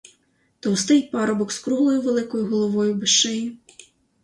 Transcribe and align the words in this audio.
Товстий 0.59 1.01
парубок 1.11 1.51
з 1.51 1.59
круглою 1.59 2.01
великою 2.01 2.45
головою 2.45 2.95
без 2.95 3.09
шиї. 3.09 3.57